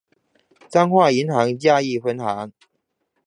[0.67, 2.51] 彰化銀行嘉義分行